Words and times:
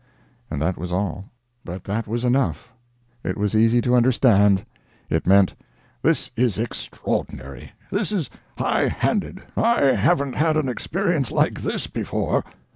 And 0.49 0.59
that 0.59 0.79
was 0.79 0.91
all. 0.91 1.25
But 1.63 1.83
that 1.83 2.07
was 2.07 2.23
enough. 2.25 2.73
It 3.23 3.37
was 3.37 3.55
easy 3.55 3.81
to 3.81 3.93
understand. 3.93 4.65
It 5.11 5.27
meant: 5.27 5.53
"This 6.01 6.31
is 6.35 6.57
extraordinary. 6.57 7.73
This 7.91 8.11
is 8.11 8.27
high 8.57 8.87
handed. 8.87 9.43
I 9.55 9.83
haven't 9.93 10.33
had 10.37 10.57
an 10.57 10.67
experience 10.67 11.29
like 11.31 11.61
this 11.61 11.85
before." 11.85 12.43